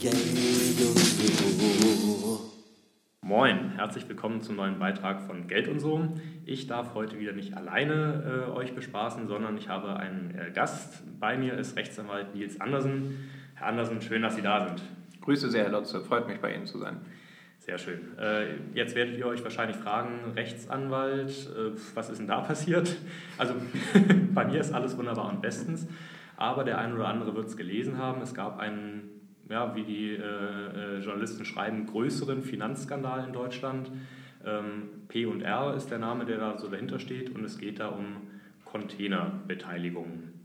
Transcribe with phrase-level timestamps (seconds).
[0.00, 0.24] Geld und
[0.78, 2.50] so.
[3.20, 6.08] Moin, herzlich willkommen zum neuen Beitrag von Geld und so.
[6.46, 11.02] Ich darf heute wieder nicht alleine äh, euch bespaßen, sondern ich habe einen äh, Gast.
[11.20, 13.30] Bei mir ist Rechtsanwalt Nils Andersen.
[13.56, 14.82] Herr Andersen, schön, dass Sie da sind.
[15.20, 16.00] Grüße sehr, Herr Lotze.
[16.00, 17.02] Freut mich, bei Ihnen zu sein.
[17.58, 18.16] Sehr schön.
[18.18, 22.96] Äh, jetzt werdet ihr euch wahrscheinlich fragen, Rechtsanwalt, äh, was ist denn da passiert?
[23.36, 23.52] Also
[24.34, 25.86] bei mir ist alles wunderbar und bestens,
[26.38, 28.22] aber der eine oder andere wird es gelesen haben.
[28.22, 29.19] Es gab einen,
[29.50, 33.90] ja, wie die äh, Journalisten schreiben, größeren Finanzskandal in Deutschland.
[34.46, 38.28] Ähm, P&R ist der Name, der da so dahinter steht und es geht da um
[38.64, 40.40] Containerbeteiligungen.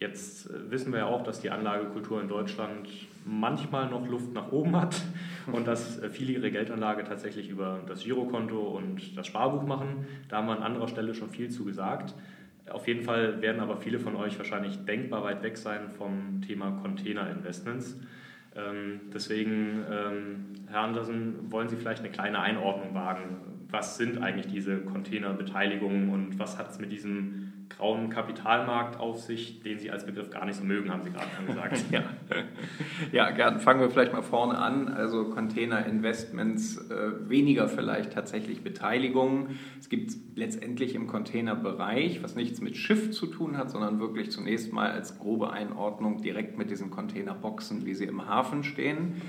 [0.00, 2.88] Jetzt wissen wir ja auch, dass die Anlagekultur in Deutschland
[3.24, 5.02] manchmal noch Luft nach oben hat
[5.52, 10.06] und dass viele ihre Geldanlage tatsächlich über das Girokonto und das Sparbuch machen.
[10.28, 12.14] Da haben wir an anderer Stelle schon viel zu gesagt.
[12.70, 16.70] Auf jeden Fall werden aber viele von euch wahrscheinlich denkbar weit weg sein vom Thema
[16.82, 17.98] Container-Investments.
[18.58, 23.57] Ähm, deswegen, ähm, Herr Andersen, wollen Sie vielleicht eine kleine Einordnung wagen?
[23.70, 29.60] Was sind eigentlich diese Containerbeteiligungen und was hat es mit diesem grauen Kapitalmarkt auf sich,
[29.62, 31.84] den Sie als Begriff gar nicht so mögen, haben Sie gerade schon gesagt.
[31.90, 32.02] ja.
[33.12, 33.60] ja, gern.
[33.60, 34.88] Fangen wir vielleicht mal vorne an.
[34.88, 39.58] Also Container-Investments, äh, weniger vielleicht tatsächlich Beteiligungen.
[39.78, 44.72] Es gibt letztendlich im Containerbereich, was nichts mit Schiff zu tun hat, sondern wirklich zunächst
[44.72, 49.20] mal als grobe Einordnung direkt mit diesen Containerboxen, wie sie im Hafen stehen.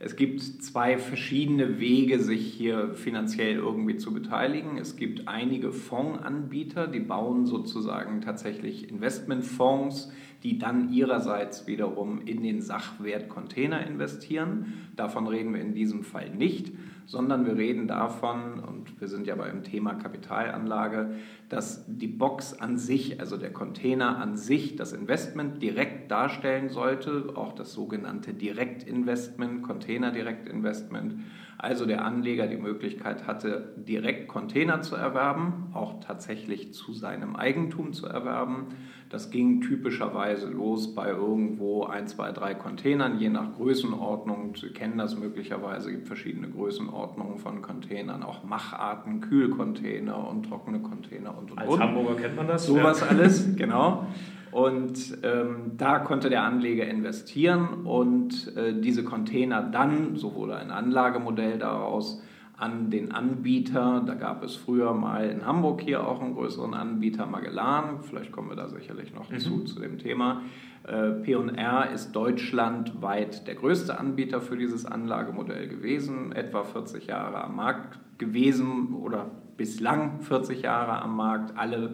[0.00, 4.78] Es gibt zwei verschiedene Wege, sich hier finanziell irgendwie zu beteiligen.
[4.78, 10.12] Es gibt einige Fondsanbieter, die bauen sozusagen tatsächlich Investmentfonds,
[10.44, 14.88] die dann ihrerseits wiederum in den Sachwert Container investieren.
[14.94, 16.72] Davon reden wir in diesem Fall nicht,
[17.08, 21.14] sondern wir reden davon, und wir sind ja beim Thema Kapitalanlage,
[21.48, 27.32] dass die Box an sich, also der Container an sich, das Investment direkt darstellen sollte,
[27.34, 31.14] auch das sogenannte Direktinvestment, Container-Direktinvestment.
[31.56, 37.94] Also der Anleger die Möglichkeit hatte, direkt Container zu erwerben, auch tatsächlich zu seinem Eigentum
[37.94, 38.66] zu erwerben.
[39.10, 44.54] Das ging typischerweise los bei irgendwo ein, zwei, drei Containern, je nach Größenordnung.
[44.54, 50.80] Sie kennen das möglicherweise, es gibt verschiedene Größenordnungen von Containern, auch Macharten, Kühlcontainer und trockene
[50.80, 51.80] Container und, und, Als und.
[51.80, 52.66] Hamburger kennt man das.
[52.66, 53.06] Sowas ja.
[53.06, 54.06] alles, genau.
[54.50, 60.70] Und ähm, da konnte der Anleger investieren und äh, diese Container dann, so wurde ein
[60.70, 62.22] Anlagemodell daraus,
[62.58, 64.02] an den Anbieter.
[64.04, 68.02] Da gab es früher mal in Hamburg hier auch einen größeren Anbieter, Magellan.
[68.02, 69.38] Vielleicht kommen wir da sicherlich noch mhm.
[69.38, 70.42] zu, zu dem Thema.
[70.84, 77.56] Äh, P&R ist deutschlandweit der größte Anbieter für dieses Anlagemodell gewesen, etwa 40 Jahre am
[77.56, 81.56] Markt gewesen oder bislang 40 Jahre am Markt.
[81.56, 81.88] Alle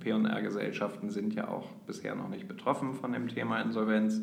[0.00, 4.22] P&R-Gesellschaften sind ja auch bisher noch nicht betroffen von dem Thema Insolvenz.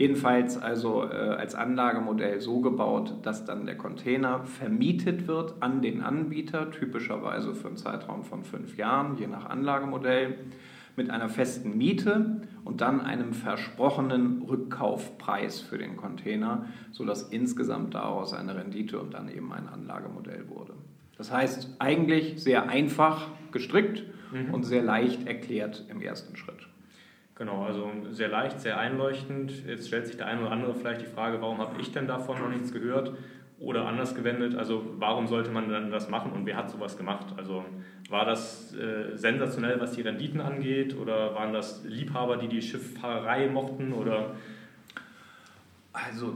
[0.00, 6.00] Jedenfalls also äh, als Anlagemodell so gebaut, dass dann der Container vermietet wird an den
[6.00, 10.38] Anbieter, typischerweise für einen Zeitraum von fünf Jahren, je nach Anlagemodell,
[10.96, 18.32] mit einer festen Miete und dann einem versprochenen Rückkaufpreis für den Container, sodass insgesamt daraus
[18.32, 20.72] eine Rendite und dann eben ein Anlagemodell wurde.
[21.18, 24.54] Das heißt, eigentlich sehr einfach gestrickt mhm.
[24.54, 26.69] und sehr leicht erklärt im ersten Schritt.
[27.40, 29.66] Genau, also sehr leicht, sehr einleuchtend.
[29.66, 32.38] Jetzt stellt sich der eine oder andere vielleicht die Frage, warum habe ich denn davon
[32.38, 33.14] noch nichts gehört?
[33.58, 37.28] Oder anders gewendet, also warum sollte man dann das machen und wer hat sowas gemacht?
[37.38, 37.64] Also
[38.10, 40.94] war das äh, sensationell, was die Renditen angeht?
[40.94, 43.94] Oder waren das Liebhaber, die die Schifffahrerei mochten?
[43.94, 44.34] Oder
[45.92, 46.34] also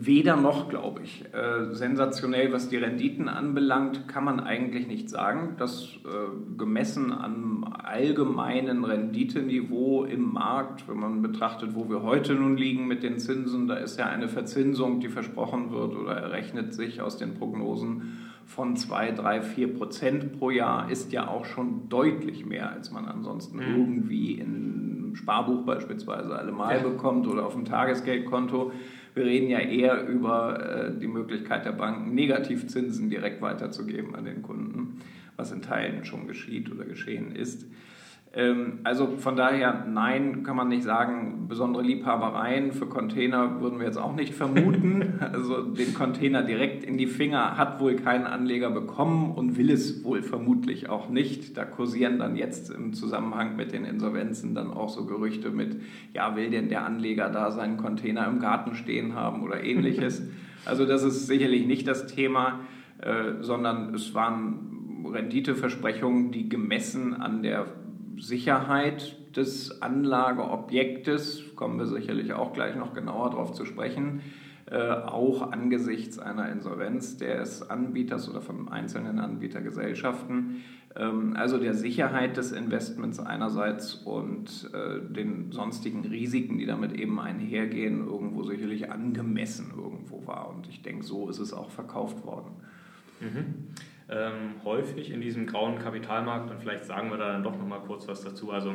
[0.00, 1.24] weder noch, glaube ich.
[1.32, 5.54] Äh, sensationell, was die Renditen anbelangt, kann man eigentlich nicht sagen.
[5.58, 12.56] Das äh, gemessen am allgemeinen Renditeniveau im Markt, wenn man betrachtet, wo wir heute nun
[12.56, 17.00] liegen mit den Zinsen, da ist ja eine Verzinsung, die versprochen wird oder errechnet sich
[17.00, 22.44] aus den Prognosen von 2, 3, 4 Prozent pro Jahr, ist ja auch schon deutlich
[22.44, 23.76] mehr, als man ansonsten mhm.
[23.76, 26.82] irgendwie in Sparbuch beispielsweise allemal ja.
[26.82, 28.72] bekommt oder auf dem Tagesgeldkonto.
[29.14, 34.42] Wir reden ja eher über äh, die Möglichkeit der Banken, Negativzinsen direkt weiterzugeben an den
[34.42, 35.00] Kunden,
[35.36, 37.66] was in Teilen schon geschieht oder geschehen ist.
[38.36, 41.46] Ähm, also von daher, nein, kann man nicht sagen.
[41.46, 45.14] Besondere Liebhabereien für Container würden wir jetzt auch nicht vermuten.
[45.34, 50.04] Also den Container direkt in die Finger hat wohl kein Anleger bekommen und will es
[50.04, 51.56] wohl vermutlich auch nicht.
[51.56, 55.80] Da kursieren dann jetzt im Zusammenhang mit den Insolvenzen dann auch so Gerüchte mit,
[56.12, 60.22] ja, will denn der Anleger da seinen Container im Garten stehen haben oder ähnliches.
[60.66, 62.60] Also das ist sicherlich nicht das Thema,
[63.02, 67.66] äh, sondern es waren Renditeversprechungen, die gemessen an der
[68.18, 74.20] Sicherheit des Anlageobjektes, kommen wir sicherlich auch gleich noch genauer darauf zu sprechen,
[74.66, 80.62] äh, auch angesichts einer Insolvenz des Anbieters oder von einzelnen Anbietergesellschaften.
[80.96, 87.20] Ähm, also der Sicherheit des Investments einerseits und äh, den sonstigen Risiken, die damit eben
[87.20, 90.48] einhergehen, irgendwo sicherlich angemessen irgendwo war.
[90.48, 92.52] Und ich denke, so ist es auch verkauft worden.
[93.20, 93.44] Mhm.
[94.06, 98.06] Ähm, häufig in diesem grauen Kapitalmarkt, und vielleicht sagen wir da dann doch nochmal kurz
[98.06, 98.74] was dazu, also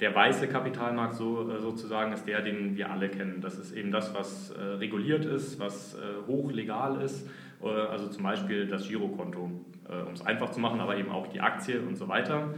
[0.00, 3.42] der weiße Kapitalmarkt so, äh, sozusagen ist der, den wir alle kennen.
[3.42, 7.28] Das ist eben das, was äh, reguliert ist, was äh, hochlegal ist,
[7.62, 9.50] äh, also zum Beispiel das Girokonto,
[9.90, 12.54] äh, um es einfach zu machen, aber eben auch die Aktie und so weiter.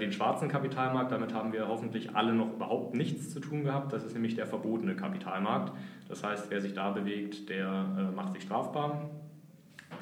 [0.00, 3.92] Den schwarzen Kapitalmarkt, damit haben wir hoffentlich alle noch überhaupt nichts zu tun gehabt.
[3.92, 5.70] Das ist nämlich der verbotene Kapitalmarkt.
[6.08, 9.10] Das heißt, wer sich da bewegt, der macht sich strafbar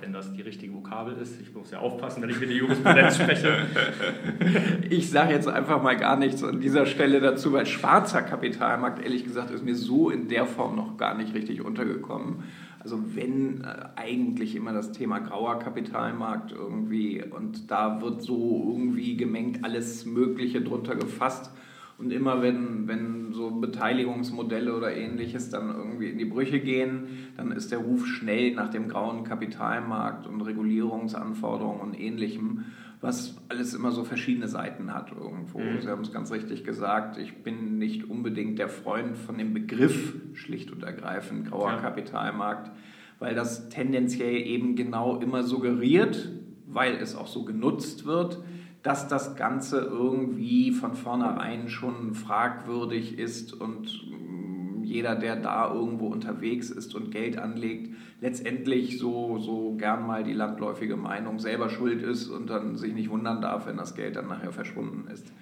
[0.00, 1.40] wenn das die richtige Vokabel ist.
[1.40, 3.66] Ich muss ja aufpassen, wenn ich mit der Jurisprudenz spreche.
[4.90, 9.24] Ich sage jetzt einfach mal gar nichts an dieser Stelle dazu, weil schwarzer Kapitalmarkt, ehrlich
[9.24, 12.44] gesagt, ist mir so in der Form noch gar nicht richtig untergekommen.
[12.84, 19.16] Also wenn äh, eigentlich immer das Thema grauer Kapitalmarkt irgendwie und da wird so irgendwie
[19.16, 21.50] gemengt alles Mögliche drunter gefasst.
[21.96, 27.52] Und immer wenn, wenn so Beteiligungsmodelle oder ähnliches dann irgendwie in die Brüche gehen, dann
[27.52, 32.64] ist der Ruf schnell nach dem grauen Kapitalmarkt und Regulierungsanforderungen und ähnlichem,
[33.00, 35.58] was alles immer so verschiedene Seiten hat irgendwo.
[35.58, 35.80] Mhm.
[35.82, 40.14] Sie haben es ganz richtig gesagt, ich bin nicht unbedingt der Freund von dem Begriff
[40.32, 41.78] schlicht und ergreifend grauer ja.
[41.78, 42.70] Kapitalmarkt,
[43.18, 46.30] weil das tendenziell eben genau immer suggeriert,
[46.66, 48.42] weil es auch so genutzt wird,
[48.84, 56.08] dass das Ganze irgendwie von vornherein schon fragwürdig ist und mm, jeder, der da irgendwo
[56.08, 62.02] unterwegs ist und Geld anlegt, letztendlich so, so gern mal die landläufige Meinung selber schuld
[62.02, 65.32] ist und dann sich nicht wundern darf, wenn das Geld dann nachher verschwunden ist.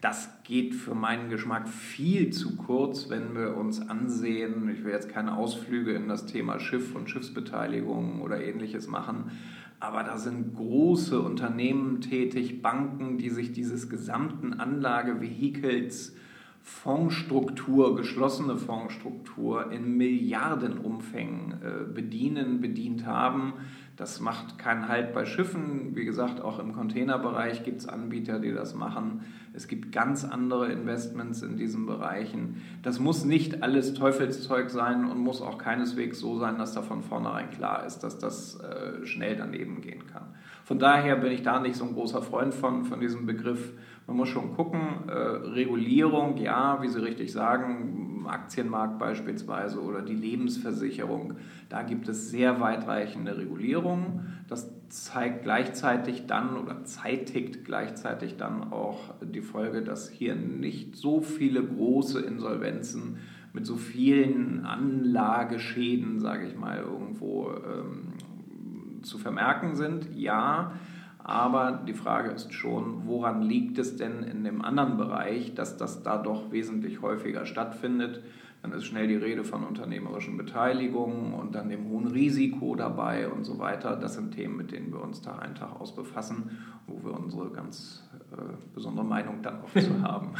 [0.00, 4.70] Das geht für meinen Geschmack viel zu kurz, wenn wir uns ansehen.
[4.70, 9.32] Ich will jetzt keine Ausflüge in das Thema Schiff und Schiffsbeteiligung oder ähnliches machen,
[9.80, 16.14] aber da sind große Unternehmen tätig, Banken, die sich dieses gesamten Anlagevehikels
[16.62, 23.52] Fondsstruktur, geschlossene Fondsstruktur in Milliardenumfängen äh, bedienen, bedient haben.
[23.96, 25.96] Das macht keinen Halt bei Schiffen.
[25.96, 29.24] Wie gesagt, auch im Containerbereich gibt es Anbieter, die das machen.
[29.54, 32.62] Es gibt ganz andere Investments in diesen Bereichen.
[32.82, 37.02] Das muss nicht alles Teufelszeug sein und muss auch keineswegs so sein, dass da von
[37.02, 40.26] vornherein klar ist, dass das äh, schnell daneben gehen kann.
[40.62, 43.72] Von daher bin ich da nicht so ein großer Freund von, von diesem Begriff.
[44.06, 50.14] Man muss schon gucken, äh, Regulierung, ja, wie Sie richtig sagen, Aktienmarkt beispielsweise oder die
[50.14, 51.34] Lebensversicherung,
[51.68, 54.42] da gibt es sehr weitreichende Regulierungen.
[54.48, 61.20] Das zeigt gleichzeitig dann oder zeitigt gleichzeitig dann auch die Folge, dass hier nicht so
[61.20, 63.18] viele große Insolvenzen
[63.52, 68.12] mit so vielen Anlageschäden, sage ich mal, irgendwo ähm,
[69.02, 70.14] zu vermerken sind.
[70.14, 70.72] Ja,
[71.28, 76.04] aber die Frage ist schon, woran liegt es denn in dem anderen Bereich, dass das
[76.04, 78.22] da doch wesentlich häufiger stattfindet?
[78.62, 83.42] Dann ist schnell die Rede von unternehmerischen Beteiligungen und dann dem hohen Risiko dabei und
[83.42, 83.96] so weiter.
[83.96, 87.50] Das sind Themen, mit denen wir uns Tag ein, Tag aus befassen, wo wir unsere
[87.50, 90.30] ganz äh, besondere Meinung dann auch zu haben.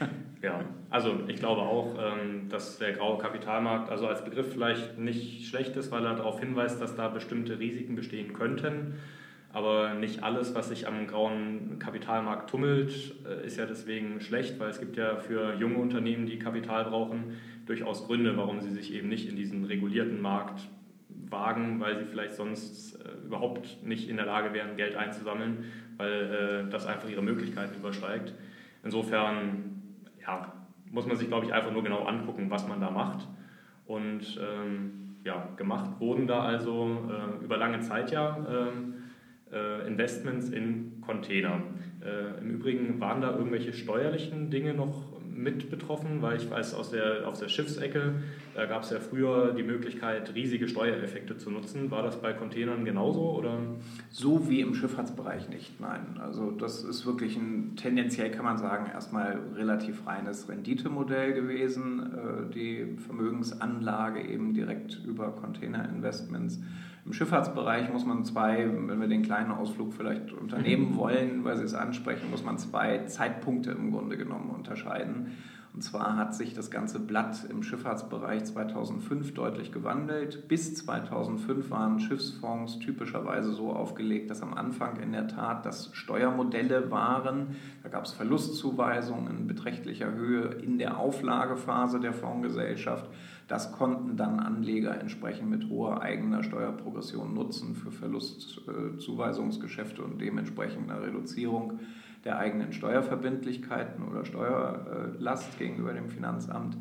[0.42, 5.46] Ja, also ich glaube auch, ähm, dass der graue Kapitalmarkt also als Begriff vielleicht nicht
[5.46, 8.94] schlecht ist, weil er darauf hinweist, dass da bestimmte Risiken bestehen könnten.
[9.52, 14.70] Aber nicht alles, was sich am grauen Kapitalmarkt tummelt, äh, ist ja deswegen schlecht, weil
[14.70, 19.08] es gibt ja für junge Unternehmen, die Kapital brauchen, durchaus Gründe, warum sie sich eben
[19.08, 20.60] nicht in diesen regulierten Markt
[21.28, 25.64] wagen, weil sie vielleicht sonst äh, überhaupt nicht in der Lage wären, Geld einzusammeln,
[25.96, 28.34] weil äh, das einfach ihre Möglichkeiten übersteigt.
[28.84, 29.82] Insofern
[30.20, 30.52] ja,
[30.90, 33.26] muss man sich, glaube ich, einfach nur genau angucken, was man da macht.
[33.86, 38.38] Und ähm, ja, gemacht wurden da also äh, über lange Zeit ja.
[39.52, 41.62] Äh, Investments in Container.
[42.04, 46.90] Äh, Im Übrigen waren da irgendwelche steuerlichen Dinge noch mit betroffen, weil ich weiß, aus
[46.90, 48.14] der, aus der Schiffsecke,
[48.54, 51.90] da gab es ja früher die Möglichkeit, riesige Steuereffekte zu nutzen.
[51.90, 53.38] War das bei Containern genauso?
[53.38, 53.58] Oder?
[54.10, 56.18] So wie im Schifffahrtsbereich nicht, nein.
[56.20, 62.52] Also das ist wirklich ein, tendenziell kann man sagen, erstmal relativ reines Renditemodell gewesen, äh,
[62.54, 66.60] die Vermögensanlage eben direkt über Containerinvestments.
[67.10, 70.96] Im Schifffahrtsbereich muss man zwei, wenn wir den kleinen Ausflug vielleicht unternehmen mhm.
[70.96, 75.36] wollen, weil Sie es ansprechen, muss man zwei Zeitpunkte im Grunde genommen unterscheiden.
[75.74, 80.46] Und zwar hat sich das ganze Blatt im Schifffahrtsbereich 2005 deutlich gewandelt.
[80.46, 86.92] Bis 2005 waren Schiffsfonds typischerweise so aufgelegt, dass am Anfang in der Tat das Steuermodelle
[86.92, 87.56] waren.
[87.82, 93.08] Da gab es Verlustzuweisungen in beträchtlicher Höhe in der Auflagephase der Fondsgesellschaft.
[93.50, 101.02] Das konnten dann Anleger entsprechend mit hoher eigener Steuerprogression nutzen für Verlustzuweisungsgeschäfte und dementsprechend eine
[101.02, 101.80] Reduzierung
[102.24, 106.76] der eigenen Steuerverbindlichkeiten oder Steuerlast gegenüber dem Finanzamt.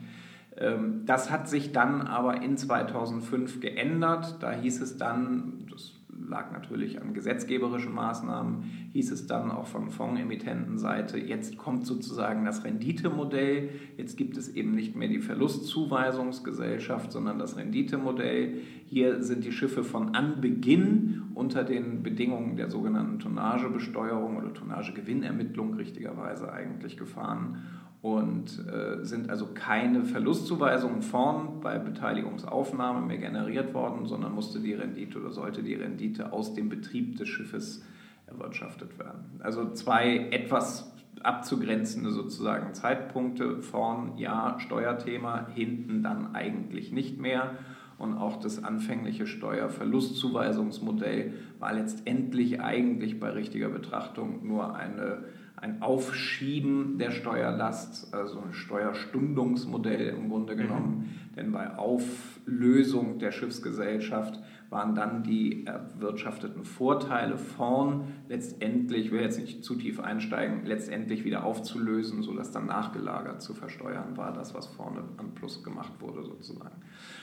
[0.57, 4.35] Ähm, das hat sich dann aber in 2005 geändert.
[4.39, 5.93] Da hieß es dann, das
[6.29, 12.63] lag natürlich an gesetzgeberischen Maßnahmen, hieß es dann auch von Fondsemittentenseite, jetzt kommt sozusagen das
[12.63, 18.59] Renditemodell, jetzt gibt es eben nicht mehr die Verlustzuweisungsgesellschaft, sondern das Renditemodell.
[18.85, 26.51] Hier sind die Schiffe von Anbeginn unter den Bedingungen der sogenannten Tonnagebesteuerung oder Tonnagegewinnermittlung richtigerweise
[26.51, 27.57] eigentlich gefahren
[28.01, 34.73] und äh, sind also keine Verlustzuweisungen vorn bei Beteiligungsaufnahme mehr generiert worden, sondern musste die
[34.73, 37.83] Rendite oder sollte die Rendite aus dem Betrieb des Schiffes
[38.27, 39.25] erwirtschaftet werden.
[39.39, 47.55] Also zwei etwas abzugrenzende sozusagen Zeitpunkte, vorn ja Steuerthema, hinten dann eigentlich nicht mehr.
[47.97, 55.25] Und auch das anfängliche Steuerverlustzuweisungsmodell war letztendlich eigentlich bei richtiger Betrachtung nur eine
[55.61, 60.57] ein Aufschieben der Steuerlast, also ein Steuerstundungsmodell im Grunde mhm.
[60.57, 60.97] genommen.
[60.97, 61.35] Mhm.
[61.35, 69.39] Denn bei Auflösung der Schiffsgesellschaft waren dann die erwirtschafteten Vorteile vorn letztendlich, ich will jetzt
[69.39, 74.67] nicht zu tief einsteigen, letztendlich wieder aufzulösen, sodass dann nachgelagert zu versteuern war, das, was
[74.67, 76.75] vorne am Plus gemacht wurde sozusagen.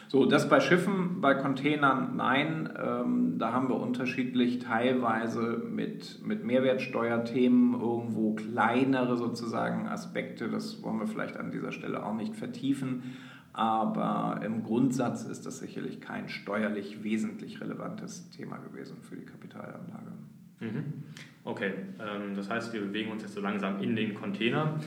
[0.09, 2.69] So, das bei Schiffen, bei Containern nein.
[2.81, 10.49] Ähm, da haben wir unterschiedlich teilweise mit, mit Mehrwertsteuerthemen irgendwo kleinere sozusagen Aspekte.
[10.49, 13.03] Das wollen wir vielleicht an dieser Stelle auch nicht vertiefen.
[13.57, 20.13] Aber im Grundsatz ist das sicherlich kein steuerlich wesentlich relevantes Thema gewesen für die Kapitalanlage.
[20.61, 20.93] Mhm.
[21.43, 24.79] Okay, ähm, das heißt, wir bewegen uns jetzt so langsam in den Container.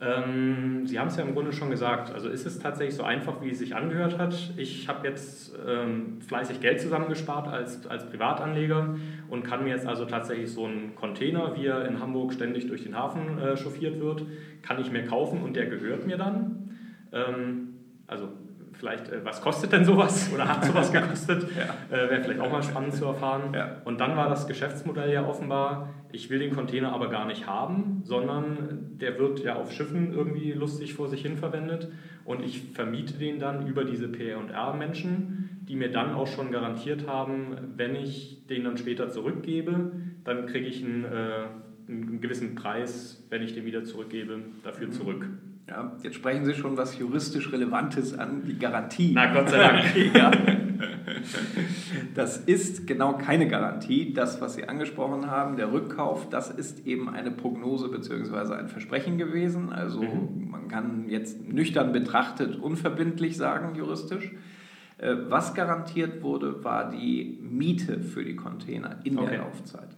[0.00, 2.12] Ähm, Sie haben es ja im Grunde schon gesagt.
[2.12, 4.52] Also ist es tatsächlich so einfach, wie es sich angehört hat.
[4.56, 8.96] Ich habe jetzt ähm, fleißig Geld zusammengespart als, als Privatanleger
[9.30, 12.82] und kann mir jetzt also tatsächlich so einen Container, wie er in Hamburg ständig durch
[12.82, 14.26] den Hafen äh, chauffiert wird,
[14.62, 16.58] kann ich mir kaufen und der gehört mir dann.
[18.12, 18.28] Also
[18.74, 21.46] vielleicht, äh, was kostet denn sowas oder hat sowas gekostet?
[21.56, 21.96] ja.
[21.96, 23.54] äh, Wäre vielleicht auch mal spannend zu erfahren.
[23.54, 23.76] Ja.
[23.84, 28.02] Und dann war das Geschäftsmodell ja offenbar, ich will den Container aber gar nicht haben,
[28.04, 31.88] sondern der wird ja auf Schiffen irgendwie lustig vor sich hin verwendet
[32.24, 37.56] und ich vermiete den dann über diese PR&R-Menschen, die mir dann auch schon garantiert haben,
[37.76, 39.92] wenn ich den dann später zurückgebe,
[40.24, 41.46] dann kriege ich einen, äh,
[41.88, 44.92] einen gewissen Preis, wenn ich den wieder zurückgebe, dafür mhm.
[44.92, 45.28] zurück.
[45.68, 49.12] Ja, jetzt sprechen Sie schon was juristisch Relevantes an, die Garantie.
[49.14, 49.84] Na Gott sei Dank.
[50.14, 50.30] ja.
[52.14, 54.12] Das ist genau keine Garantie.
[54.12, 58.54] Das, was Sie angesprochen haben, der Rückkauf, das ist eben eine Prognose bzw.
[58.54, 59.72] ein Versprechen gewesen.
[59.72, 60.50] Also mhm.
[60.50, 64.32] man kann jetzt nüchtern betrachtet unverbindlich sagen, juristisch.
[64.98, 69.30] Äh, was garantiert wurde, war die Miete für die Container in okay.
[69.30, 69.88] der Laufzeit.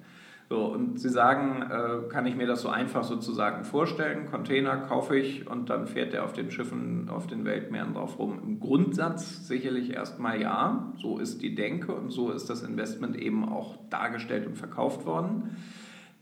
[0.51, 4.27] So, und Sie sagen, äh, kann ich mir das so einfach sozusagen vorstellen?
[4.31, 8.39] Container kaufe ich und dann fährt er auf den Schiffen, auf den Weltmeeren drauf rum.
[8.43, 10.93] Im Grundsatz sicherlich erstmal ja.
[11.01, 15.57] So ist die Denke und so ist das Investment eben auch dargestellt und verkauft worden.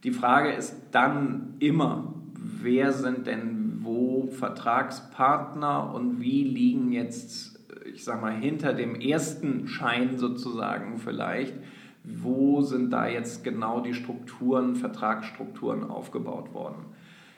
[0.04, 7.58] Die Frage ist dann immer, wer sind denn wo Vertragspartner und wie liegen jetzt,
[7.92, 11.54] ich sag mal, hinter dem ersten Schein sozusagen vielleicht
[12.04, 16.84] wo sind da jetzt genau die Strukturen, Vertragsstrukturen aufgebaut worden.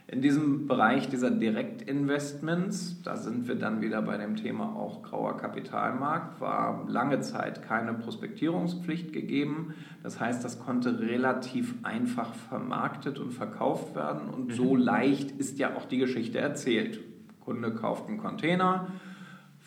[0.07, 5.39] In diesem Bereich dieser Direktinvestments, da sind wir dann wieder bei dem Thema auch grauer
[5.39, 9.73] Kapitalmarkt, war lange Zeit keine Prospektierungspflicht gegeben.
[10.03, 14.53] Das heißt, das konnte relativ einfach vermarktet und verkauft werden und mhm.
[14.53, 17.01] so leicht ist ja auch die Geschichte erzählt.
[17.41, 18.89] Kunde kauft einen Container,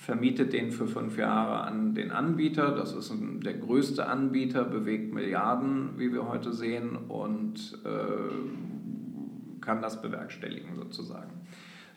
[0.07, 2.71] vermietet den für fünf Jahre an den Anbieter.
[2.71, 9.81] Das ist ein, der größte Anbieter, bewegt Milliarden, wie wir heute sehen, und äh, kann
[9.81, 11.41] das bewerkstelligen sozusagen.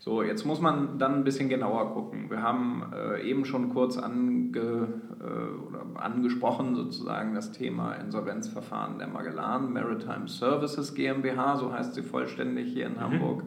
[0.00, 2.28] So, jetzt muss man dann ein bisschen genauer gucken.
[2.30, 9.72] Wir haben äh, eben schon kurz ange, äh, angesprochen, sozusagen das Thema Insolvenzverfahren der Magellan
[9.72, 13.00] Maritime Services GmbH, so heißt sie vollständig hier in mhm.
[13.02, 13.44] Hamburg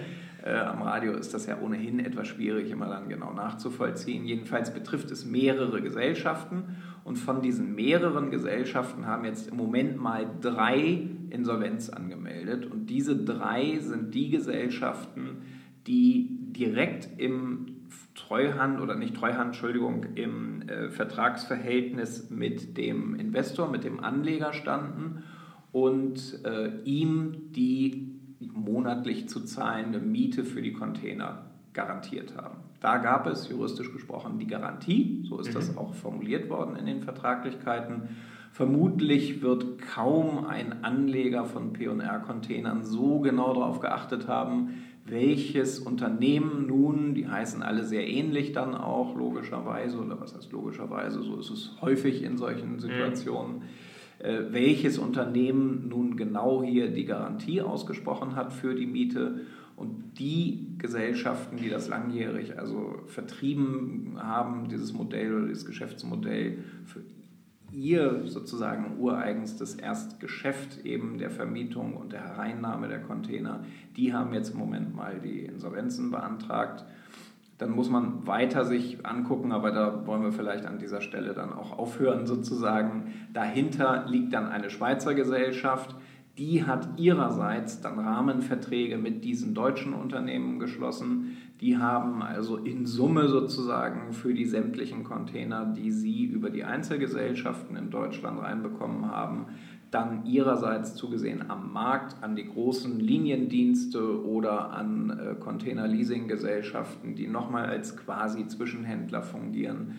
[0.43, 4.25] Äh, am Radio ist das ja ohnehin etwas schwierig, immer dann genau nachzuvollziehen.
[4.25, 10.25] Jedenfalls betrifft es mehrere Gesellschaften und von diesen mehreren Gesellschaften haben jetzt im Moment mal
[10.41, 12.65] drei Insolvenz angemeldet.
[12.65, 15.43] Und diese drei sind die Gesellschaften,
[15.88, 17.67] die direkt im
[18.15, 25.23] Treuhand oder nicht Treuhand, Entschuldigung, im äh, Vertragsverhältnis mit dem Investor, mit dem Anleger standen
[25.73, 32.59] und äh, ihm die monatlich zu zahlende Miete für die Container garantiert haben.
[32.79, 35.53] Da gab es juristisch gesprochen die Garantie, so ist mhm.
[35.53, 38.09] das auch formuliert worden in den Vertraglichkeiten.
[38.51, 47.15] Vermutlich wird kaum ein Anleger von PR-Containern so genau darauf geachtet haben, welches Unternehmen nun,
[47.15, 51.71] die heißen alle sehr ähnlich dann auch, logischerweise, oder was heißt logischerweise, so ist es
[51.81, 52.79] häufig in solchen mhm.
[52.79, 53.61] Situationen, mhm.
[54.23, 59.41] Welches Unternehmen nun genau hier die Garantie ausgesprochen hat für die Miete
[59.75, 67.01] und die Gesellschaften, die das langjährig also vertrieben haben, dieses Modell oder dieses Geschäftsmodell für
[67.73, 73.65] ihr sozusagen ureigenstes Erstgeschäft eben der Vermietung und der Hereinnahme der Container,
[73.97, 76.85] die haben jetzt im Moment mal die Insolvenzen beantragt.
[77.57, 81.54] Dann muss man weiter sich angucken, aber da wollen wir vielleicht an dieser Stelle dann
[81.54, 83.13] auch aufhören sozusagen.
[83.32, 85.95] Dahinter liegt dann eine Schweizer Gesellschaft,
[86.38, 91.38] die hat ihrerseits dann Rahmenverträge mit diesen deutschen Unternehmen geschlossen.
[91.62, 97.75] Die haben also in Summe sozusagen für die sämtlichen Container, die sie über die Einzelgesellschaften
[97.75, 99.45] in Deutschland reinbekommen haben,
[99.93, 107.65] dann ihrerseits zugesehen am Markt an die großen Liniendienste oder an äh, Container-Leasing-Gesellschaften, die nochmal
[107.65, 109.95] als quasi Zwischenhändler fungieren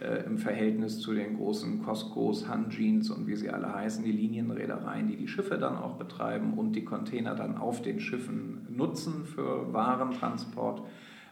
[0.00, 5.08] äh, im Verhältnis zu den großen Costcos, Hanjeans und wie sie alle heißen, die Linienreedereien,
[5.08, 9.72] die die Schiffe dann auch betreiben und die Container dann auf den Schiffen nutzen für
[9.72, 10.82] Warentransport.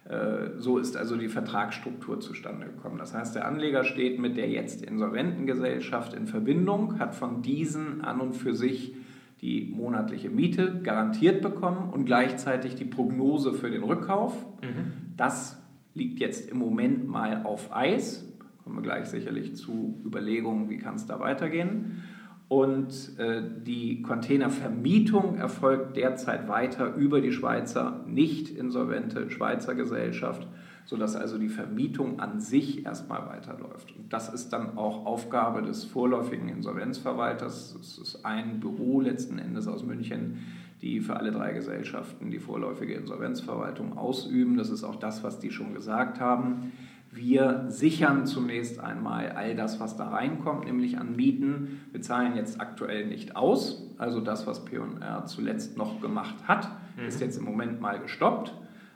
[0.09, 2.99] Äh, so ist also die Vertragsstruktur zustande gekommen.
[2.99, 8.03] Das heißt, der Anleger steht mit der jetzt insolventen Gesellschaft in Verbindung, hat von diesen
[8.03, 8.95] an und für sich
[9.40, 14.35] die monatliche Miete garantiert bekommen und gleichzeitig die Prognose für den Rückkauf.
[14.62, 15.14] Mhm.
[15.16, 18.27] Das liegt jetzt im Moment mal auf Eis
[18.66, 22.03] kommen wir gleich sicherlich zu Überlegungen, wie kann es da weitergehen.
[22.48, 30.46] Und äh, die Containervermietung erfolgt derzeit weiter über die Schweizer nicht insolvente Schweizer Gesellschaft,
[30.85, 33.96] sodass also die Vermietung an sich erstmal weiterläuft.
[33.96, 37.76] Und das ist dann auch Aufgabe des vorläufigen Insolvenzverwalters.
[37.80, 40.38] Es ist ein Büro letzten Endes aus München,
[40.82, 44.56] die für alle drei Gesellschaften die vorläufige Insolvenzverwaltung ausüben.
[44.56, 46.70] Das ist auch das, was die schon gesagt haben.
[47.16, 51.81] Wir sichern zunächst einmal all das, was da reinkommt, nämlich an Mieten.
[51.90, 53.90] Wir zahlen jetzt aktuell nicht aus.
[53.96, 57.07] Also das, was P&R zuletzt noch gemacht hat, mhm.
[57.07, 58.52] ist jetzt im Moment mal gestoppt.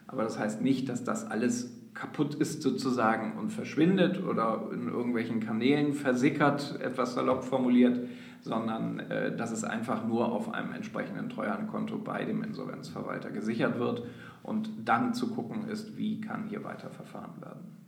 [0.06, 5.40] Aber das heißt nicht, dass das alles kaputt ist sozusagen und verschwindet oder in irgendwelchen
[5.40, 8.06] Kanälen versickert, etwas salopp formuliert,
[8.42, 14.02] sondern äh, dass es einfach nur auf einem entsprechenden Treuhandkonto bei dem Insolvenzverwalter gesichert wird
[14.42, 17.79] und dann zu gucken ist, wie kann hier weiter verfahren werden.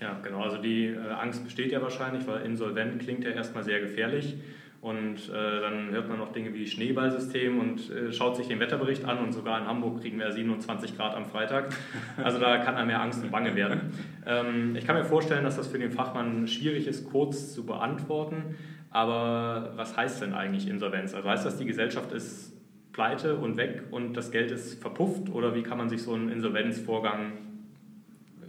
[0.00, 0.42] Ja, genau.
[0.42, 4.36] Also die äh, Angst besteht ja wahrscheinlich, weil insolvent klingt ja erstmal sehr gefährlich.
[4.84, 9.06] Und äh, dann hört man noch Dinge wie Schneeballsystem und äh, schaut sich den Wetterbericht
[9.06, 11.74] an und sogar in Hamburg kriegen wir 27 Grad am Freitag.
[12.22, 13.94] Also da kann einem ja Angst und Bange werden.
[14.26, 18.56] Ähm, ich kann mir vorstellen, dass das für den Fachmann schwierig ist, kurz zu beantworten.
[18.90, 21.14] Aber was heißt denn eigentlich Insolvenz?
[21.14, 22.52] Also heißt das, die Gesellschaft ist
[22.92, 25.30] pleite und weg und das Geld ist verpufft?
[25.30, 27.32] Oder wie kann man sich so einen Insolvenzvorgang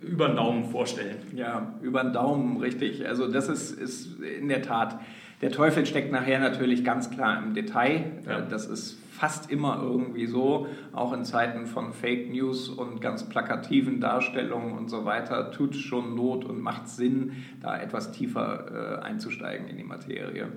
[0.05, 1.17] über den Daumen vorstellen.
[1.35, 3.07] Ja, über den Daumen, richtig.
[3.07, 4.99] Also das ist, ist in der Tat,
[5.41, 8.05] der Teufel steckt nachher natürlich ganz klar im Detail.
[8.25, 8.41] Ja.
[8.41, 14.01] Das ist fast immer irgendwie so, auch in Zeiten von Fake News und ganz plakativen
[14.01, 19.67] Darstellungen und so weiter, tut schon Not und macht Sinn, da etwas tiefer äh, einzusteigen
[19.67, 20.49] in die Materie.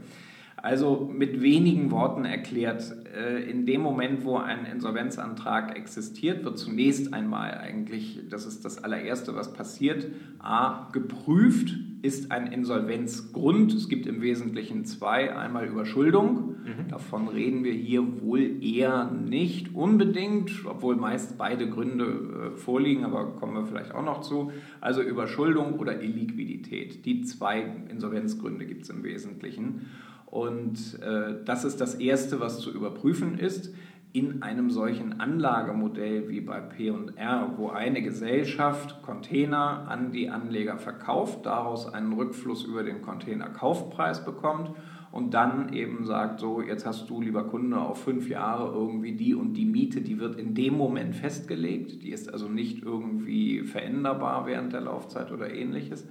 [0.62, 7.14] Also mit wenigen Worten erklärt, äh, in dem Moment, wo ein Insolvenzantrag existiert, wird zunächst
[7.14, 10.08] einmal eigentlich, das ist das allererste, was passiert,
[10.40, 13.72] a, geprüft, ist ein Insolvenzgrund.
[13.72, 15.36] Es gibt im Wesentlichen zwei.
[15.36, 16.56] Einmal Überschuldung.
[16.64, 16.88] Mhm.
[16.88, 23.32] Davon reden wir hier wohl eher nicht unbedingt, obwohl meist beide Gründe äh, vorliegen, aber
[23.36, 24.52] kommen wir vielleicht auch noch zu.
[24.80, 27.04] Also Überschuldung oder Illiquidität.
[27.04, 29.86] Die zwei Insolvenzgründe gibt es im Wesentlichen.
[30.30, 33.74] Und äh, das ist das Erste, was zu überprüfen ist
[34.12, 41.44] in einem solchen Anlagemodell wie bei P&R, wo eine Gesellschaft Container an die Anleger verkauft,
[41.44, 44.72] daraus einen Rückfluss über den Containerkaufpreis bekommt
[45.12, 49.34] und dann eben sagt, so jetzt hast du, lieber Kunde, auf fünf Jahre irgendwie die
[49.34, 54.46] und die Miete, die wird in dem Moment festgelegt, die ist also nicht irgendwie veränderbar
[54.46, 56.06] während der Laufzeit oder ähnliches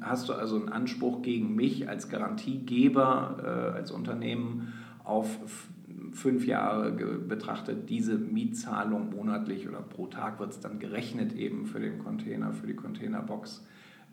[0.00, 4.72] hast du also einen Anspruch gegen mich als Garantiegeber, äh, als Unternehmen
[5.04, 5.38] auf
[6.12, 11.80] fünf Jahre betrachtet, diese Mietzahlung monatlich oder pro Tag wird es dann gerechnet eben für
[11.80, 13.64] den Container, für die Containerbox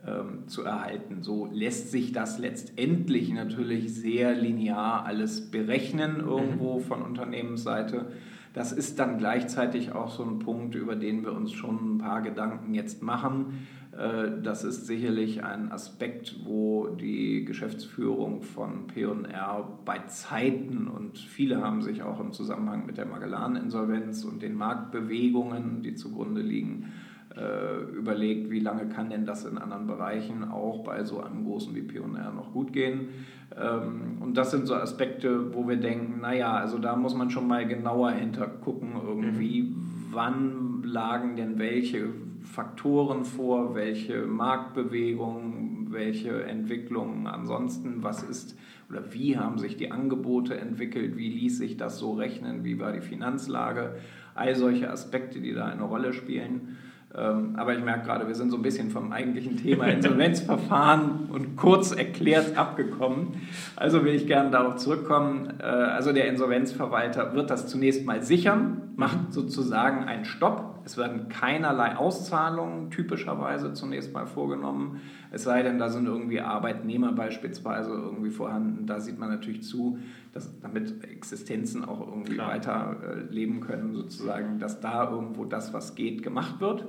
[0.06, 1.24] ähm, zu erhalten.
[1.24, 6.84] So lässt sich das letztendlich natürlich sehr linear alles berechnen irgendwo mhm.
[6.84, 8.12] von Unternehmensseite.
[8.54, 12.22] Das ist dann gleichzeitig auch so ein Punkt, über den wir uns schon ein paar
[12.22, 13.68] Gedanken jetzt machen.
[13.98, 21.62] Äh, das ist sicherlich ein Aspekt, wo die Geschäftsführung von P&R bei Zeiten und viele
[21.62, 26.94] haben sich auch im Zusammenhang mit der Magellan-Insolvenz und den Marktbewegungen, die zugrunde liegen,
[27.36, 31.74] äh, überlegt, wie lange kann denn das in anderen Bereichen auch bei so einem großen
[31.76, 33.10] wie P&R noch gut gehen.
[33.56, 37.48] Ähm, und das sind so Aspekte, wo wir denken, naja, also da muss man schon
[37.48, 39.76] mal genauer hintergucken irgendwie, mhm.
[40.12, 42.10] wann lagen denn welche
[42.52, 48.58] Faktoren vor, welche Marktbewegungen, welche Entwicklungen ansonsten, was ist
[48.90, 52.94] oder wie haben sich die Angebote entwickelt, wie ließ sich das so rechnen, wie war
[52.94, 53.98] die Finanzlage,
[54.34, 56.78] all solche Aspekte, die da eine Rolle spielen.
[57.16, 61.56] Ähm, aber ich merke gerade, wir sind so ein bisschen vom eigentlichen Thema Insolvenzverfahren und
[61.56, 63.42] kurz erklärt abgekommen.
[63.76, 65.54] Also will ich gerne darauf zurückkommen.
[65.60, 70.82] Äh, also der Insolvenzverwalter wird das zunächst mal sichern, macht sozusagen einen Stopp.
[70.84, 75.02] Es werden keinerlei Auszahlungen typischerweise zunächst mal vorgenommen.
[75.32, 78.86] Es sei denn, da sind irgendwie Arbeitnehmer beispielsweise irgendwie vorhanden.
[78.86, 80.00] Da sieht man natürlich zu,
[80.34, 82.50] dass damit Existenzen auch irgendwie Klar.
[82.50, 86.86] weiter äh, leben können, sozusagen, dass da irgendwo das, was geht, gemacht wird.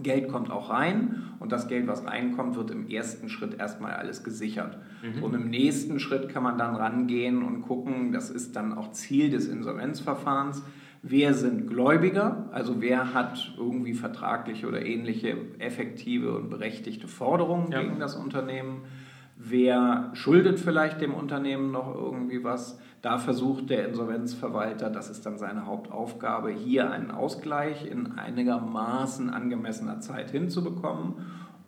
[0.00, 4.24] Geld kommt auch rein und das Geld, was reinkommt, wird im ersten Schritt erstmal alles
[4.24, 4.78] gesichert.
[5.02, 5.22] Mhm.
[5.22, 9.28] Und im nächsten Schritt kann man dann rangehen und gucken, das ist dann auch Ziel
[9.28, 10.62] des Insolvenzverfahrens,
[11.02, 17.82] wer sind Gläubiger, also wer hat irgendwie vertragliche oder ähnliche effektive und berechtigte Forderungen ja.
[17.82, 18.82] gegen das Unternehmen,
[19.44, 22.78] wer schuldet vielleicht dem Unternehmen noch irgendwie was.
[23.00, 30.00] Da versucht der Insolvenzverwalter, das ist dann seine Hauptaufgabe, hier einen Ausgleich in einigermaßen angemessener
[30.00, 31.14] Zeit hinzubekommen.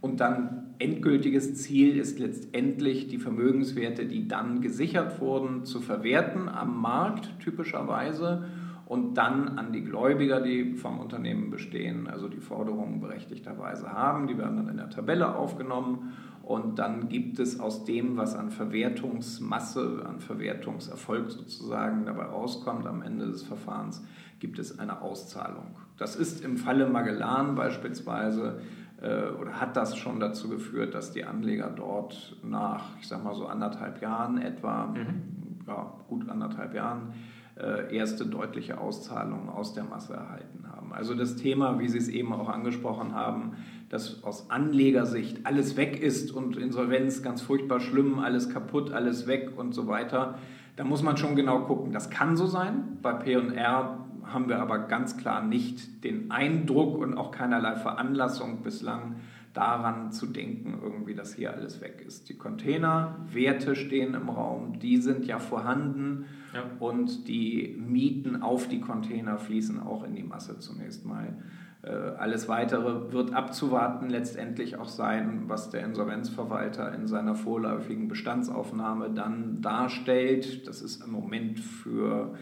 [0.00, 6.80] Und dann endgültiges Ziel ist letztendlich die Vermögenswerte, die dann gesichert wurden, zu verwerten am
[6.80, 8.44] Markt typischerweise
[8.86, 14.26] und dann an die Gläubiger, die vom Unternehmen bestehen, also die Forderungen berechtigterweise haben.
[14.26, 16.12] Die werden dann in der Tabelle aufgenommen
[16.46, 23.02] und dann gibt es aus dem, was an Verwertungsmasse, an Verwertungserfolg sozusagen dabei rauskommt am
[23.02, 24.04] Ende des Verfahrens,
[24.40, 25.76] gibt es eine Auszahlung.
[25.96, 28.60] Das ist im Falle Magellan beispielsweise
[29.00, 33.34] äh, oder hat das schon dazu geführt, dass die Anleger dort nach, ich sag mal
[33.34, 35.22] so anderthalb Jahren etwa, mhm.
[35.66, 37.14] ja, gut anderthalb Jahren,
[37.56, 40.73] äh, erste deutliche Auszahlungen aus der Masse erhalten haben.
[40.94, 43.52] Also das Thema, wie Sie es eben auch angesprochen haben,
[43.88, 49.52] dass aus Anlegersicht alles weg ist und Insolvenz ganz furchtbar schlimm, alles kaputt, alles weg
[49.56, 50.38] und so weiter,
[50.76, 51.92] da muss man schon genau gucken.
[51.92, 52.98] Das kann so sein.
[53.02, 59.16] Bei P&R haben wir aber ganz klar nicht den Eindruck und auch keinerlei Veranlassung bislang,
[59.54, 62.28] daran zu denken, irgendwie, dass hier alles weg ist.
[62.28, 66.64] Die Containerwerte stehen im Raum, die sind ja vorhanden ja.
[66.80, 71.38] und die Mieten auf die Container fließen auch in die Masse zunächst mal.
[71.82, 79.10] Äh, alles Weitere wird abzuwarten letztendlich auch sein, was der Insolvenzverwalter in seiner vorläufigen Bestandsaufnahme
[79.10, 80.66] dann darstellt.
[80.66, 82.34] Das ist im Moment für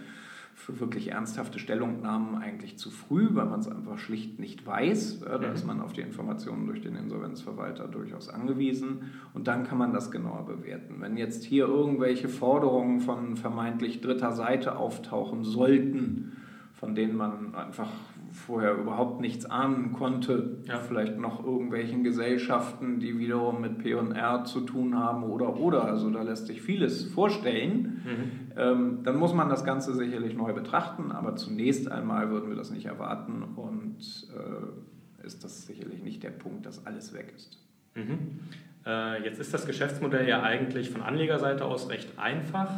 [0.65, 5.21] für wirklich ernsthafte Stellungnahmen eigentlich zu früh, weil man es einfach schlicht nicht weiß.
[5.21, 5.55] Da mhm.
[5.55, 10.13] ist man auf die Informationen durch den Insolvenzverwalter durchaus angewiesen und dann kann man das
[10.13, 10.97] genauer bewerten.
[11.01, 16.37] Wenn jetzt hier irgendwelche Forderungen von vermeintlich dritter Seite auftauchen sollten,
[16.75, 17.91] von denen man einfach
[18.33, 20.59] vorher überhaupt nichts ahnen konnte.
[20.67, 20.79] Ja.
[20.79, 25.85] Vielleicht noch irgendwelchen Gesellschaften, die wiederum mit PR zu tun haben oder oder.
[25.85, 28.03] Also da lässt sich vieles vorstellen.
[28.05, 28.42] Mhm.
[28.57, 32.71] Ähm, dann muss man das Ganze sicherlich neu betrachten, aber zunächst einmal würden wir das
[32.71, 33.99] nicht erwarten und
[34.35, 37.59] äh, ist das sicherlich nicht der Punkt, dass alles weg ist.
[37.95, 38.41] Mhm.
[38.85, 42.71] Äh, jetzt ist das Geschäftsmodell ja eigentlich von Anlegerseite aus recht einfach.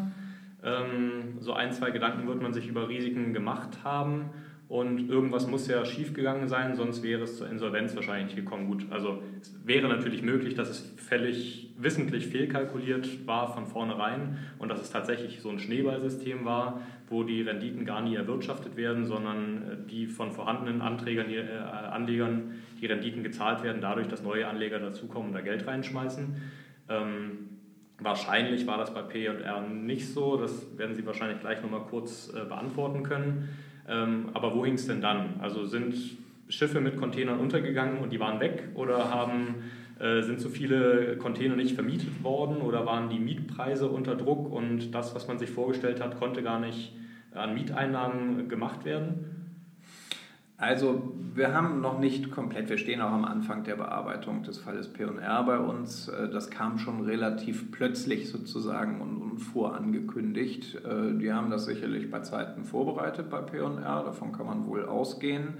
[0.62, 4.30] Ähm, so ein, zwei Gedanken wird man sich über Risiken gemacht haben.
[4.66, 8.66] Und irgendwas muss ja schiefgegangen sein, sonst wäre es zur Insolvenz wahrscheinlich gekommen.
[8.66, 14.70] Gut, also es wäre natürlich möglich, dass es völlig wissentlich fehlkalkuliert war von vornherein und
[14.70, 19.62] dass es tatsächlich so ein Schneeballsystem war, wo die Renditen gar nie erwirtschaftet werden, sondern
[19.62, 24.78] äh, die von vorhandenen Anträgern, äh, Anlegern die Renditen gezahlt werden, dadurch, dass neue Anleger
[24.78, 26.36] dazukommen und da Geld reinschmeißen.
[26.88, 27.48] Ähm,
[27.98, 32.44] wahrscheinlich war das bei P&R nicht so, das werden Sie wahrscheinlich gleich nochmal kurz äh,
[32.44, 33.50] beantworten können.
[33.88, 35.40] Ähm, aber wo hing es denn dann?
[35.40, 35.94] Also sind
[36.48, 39.56] Schiffe mit Containern untergegangen und die waren weg oder haben,
[39.98, 44.92] äh, sind so viele Container nicht vermietet worden oder waren die Mietpreise unter Druck und
[44.92, 46.92] das, was man sich vorgestellt hat, konnte gar nicht
[47.32, 49.43] an Mieteinnahmen gemacht werden?
[50.64, 51.02] Also
[51.34, 55.42] wir haben noch nicht komplett, wir stehen auch am Anfang der Bearbeitung des Falles P&R
[55.42, 56.08] bei uns.
[56.08, 60.76] Äh, das kam schon relativ plötzlich sozusagen und, und vorangekündigt.
[60.76, 65.54] Äh, die haben das sicherlich bei Zeiten vorbereitet bei P&R, davon kann man wohl ausgehen.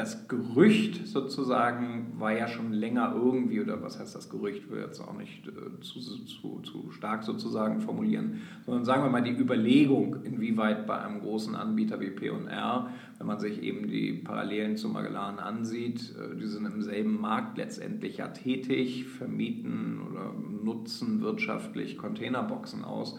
[0.00, 4.98] Das Gerücht sozusagen war ja schon länger irgendwie, oder was heißt das Gerücht, will jetzt
[4.98, 10.24] auch nicht äh, zu, zu, zu stark sozusagen formulieren, sondern sagen wir mal die Überlegung,
[10.24, 15.38] inwieweit bei einem großen Anbieter wie P&R, wenn man sich eben die Parallelen zu Magellan
[15.38, 20.32] ansieht, äh, die sind im selben Markt letztendlich ja tätig, vermieten oder
[20.64, 23.18] nutzen wirtschaftlich Containerboxen aus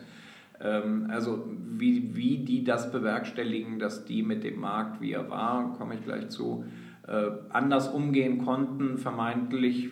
[1.10, 5.96] also wie, wie die das bewerkstelligen, dass die mit dem Markt, wie er war, komme
[5.96, 6.66] ich gleich zu,
[7.08, 9.90] äh, anders umgehen konnten, vermeintlich,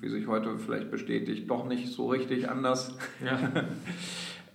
[0.00, 2.96] wie sich heute vielleicht bestätigt, doch nicht so richtig anders.
[3.24, 3.38] Ja.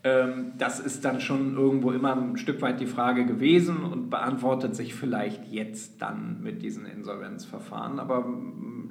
[0.05, 4.75] Ähm, das ist dann schon irgendwo immer ein Stück weit die Frage gewesen und beantwortet
[4.75, 7.99] sich vielleicht jetzt dann mit diesen Insolvenzverfahren.
[8.01, 8.25] Aber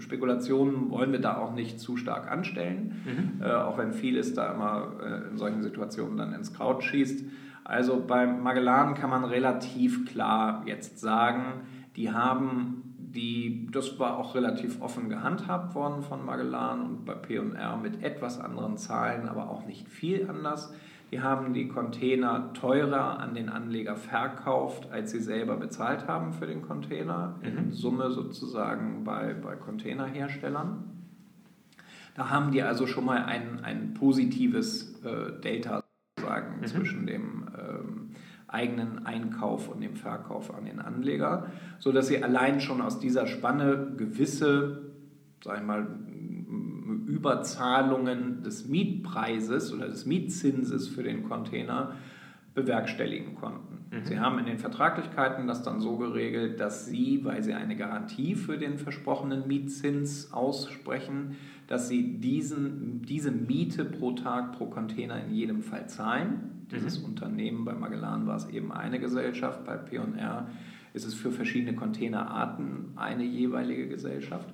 [0.01, 3.43] Spekulationen wollen wir da auch nicht zu stark anstellen, mhm.
[3.43, 7.25] äh, auch wenn vieles da immer äh, in solchen Situationen dann ins Kraut schießt.
[7.65, 11.63] Also beim Magellan kann man relativ klar jetzt sagen,
[11.97, 12.83] die haben
[13.15, 18.41] die, das war auch relativ offen gehandhabt worden von Magellan und bei P&R mit etwas
[18.41, 20.73] anderen Zahlen, aber auch nicht viel anders.
[21.13, 26.47] Die haben die Container teurer an den Anleger verkauft, als sie selber bezahlt haben für
[26.47, 27.73] den Container, in mhm.
[27.73, 30.85] Summe sozusagen bei, bei Containerherstellern.
[32.15, 35.83] Da haben die also schon mal ein, ein positives äh, Delta
[36.17, 36.67] sozusagen mhm.
[36.67, 38.11] zwischen dem ähm,
[38.49, 43.93] eigenen Einkauf und dem Verkauf an den Anleger, sodass sie allein schon aus dieser Spanne
[43.99, 44.93] gewisse,
[45.45, 45.87] sag ich mal,
[47.07, 51.95] Überzahlungen des Mietpreises oder des Mietzinses für den Container
[52.55, 53.87] bewerkstelligen konnten.
[53.91, 54.05] Mhm.
[54.05, 58.35] Sie haben in den Vertraglichkeiten das dann so geregelt, dass Sie, weil Sie eine Garantie
[58.35, 61.37] für den versprochenen Mietzins aussprechen,
[61.67, 66.67] dass Sie diesen, diese Miete pro Tag pro Container in jedem Fall zahlen.
[66.71, 67.07] Dieses mhm.
[67.07, 70.49] Unternehmen, bei Magellan war es eben eine Gesellschaft, bei P&R
[70.95, 74.53] ist es für verschiedene Containerarten eine jeweilige Gesellschaft.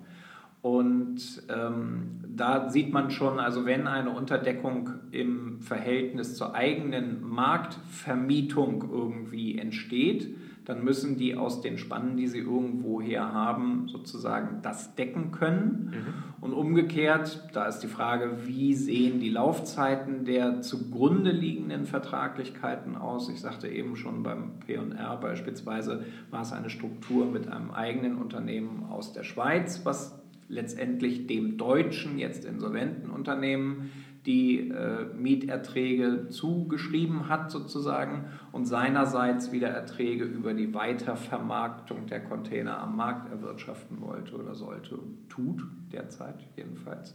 [0.61, 8.89] Und ähm, da sieht man schon, also wenn eine Unterdeckung im Verhältnis zur eigenen Marktvermietung
[8.91, 10.37] irgendwie entsteht,
[10.69, 15.95] dann müssen die aus den Spannen, die sie irgendwoher haben, sozusagen das decken können.
[15.95, 16.45] Mhm.
[16.45, 23.31] Und umgekehrt, da ist die Frage, wie sehen die Laufzeiten der zugrunde liegenden Vertraglichkeiten aus?
[23.31, 28.85] Ich sagte eben schon beim PR beispielsweise war es eine Struktur mit einem eigenen Unternehmen
[28.91, 30.18] aus der Schweiz, was
[30.49, 33.91] letztendlich dem deutschen, jetzt insolventen Unternehmen
[34.27, 42.79] die äh, Mieterträge zugeschrieben hat sozusagen und seinerseits wieder Erträge über die Weitervermarktung der Container
[42.79, 44.99] am Markt erwirtschaften wollte oder sollte,
[45.31, 47.15] tut derzeit jedenfalls.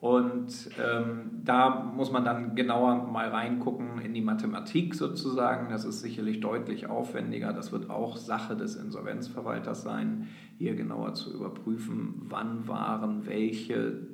[0.00, 5.70] Und ähm, da muss man dann genauer mal reingucken in die Mathematik sozusagen.
[5.70, 7.54] Das ist sicherlich deutlich aufwendiger.
[7.54, 14.06] Das wird auch Sache des Insolvenzverwalters sein, hier genauer zu überprüfen, wann waren welche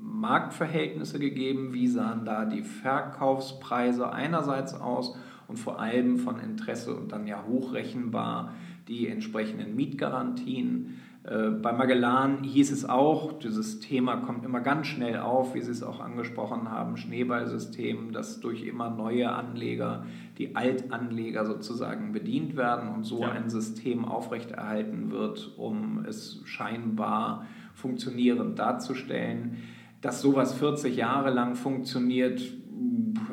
[0.00, 5.16] Marktverhältnisse gegeben, wie sahen da die Verkaufspreise einerseits aus
[5.48, 8.54] und vor allem von Interesse und dann ja hochrechenbar
[8.88, 11.00] die entsprechenden Mietgarantien.
[11.24, 15.70] Äh, bei Magellan hieß es auch, dieses Thema kommt immer ganz schnell auf, wie Sie
[15.70, 20.04] es auch angesprochen haben, Schneeballsystem, dass durch immer neue Anleger
[20.38, 23.30] die Altanleger sozusagen bedient werden und so ja.
[23.30, 29.58] ein System aufrechterhalten wird, um es scheinbar funktionierend darzustellen.
[30.00, 32.42] Dass sowas 40 Jahre lang funktioniert,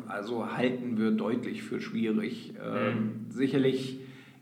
[0.08, 2.54] also halten wir deutlich für schwierig.
[2.63, 2.88] Ähm, mhm.
[2.88, 3.99] Ähm, sicherlich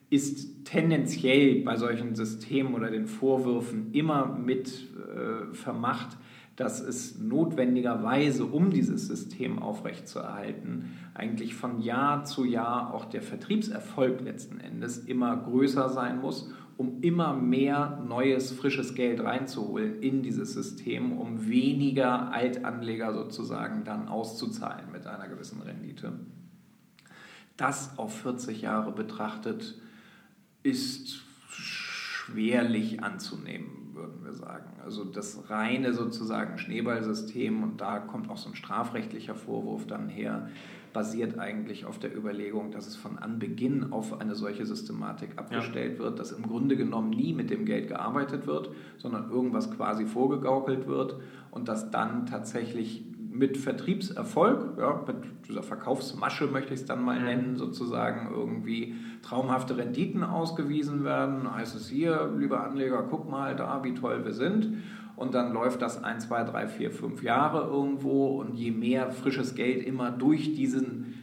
[0.09, 6.17] ist tendenziell bei solchen Systemen oder den Vorwürfen immer mit äh, vermacht,
[6.55, 14.21] dass es notwendigerweise, um dieses System aufrechtzuerhalten, eigentlich von Jahr zu Jahr auch der Vertriebserfolg
[14.21, 20.53] letzten Endes immer größer sein muss, um immer mehr neues, frisches Geld reinzuholen in dieses
[20.53, 26.13] System, um weniger Altanleger sozusagen dann auszuzahlen mit einer gewissen Rendite.
[27.55, 29.75] Das auf 40 Jahre betrachtet
[30.63, 34.73] ist schwerlich anzunehmen, würden wir sagen.
[34.83, 40.49] Also das reine sozusagen Schneeballsystem, und da kommt auch so ein strafrechtlicher Vorwurf dann her,
[40.93, 46.05] basiert eigentlich auf der Überlegung, dass es von Anbeginn auf eine solche Systematik abgestellt ja.
[46.05, 50.87] wird, dass im Grunde genommen nie mit dem Geld gearbeitet wird, sondern irgendwas quasi vorgegaukelt
[50.87, 51.17] wird
[51.51, 53.03] und dass dann tatsächlich
[53.37, 59.77] mit Vertriebserfolg, ja, mit dieser Verkaufsmasche möchte ich es dann mal nennen, sozusagen irgendwie traumhafte
[59.77, 61.53] Renditen ausgewiesen werden.
[61.53, 64.77] Heißt es hier, lieber Anleger, guck mal da, wie toll wir sind.
[65.15, 69.55] Und dann läuft das ein, zwei, drei, vier, fünf Jahre irgendwo und je mehr frisches
[69.55, 71.16] Geld immer durch diesen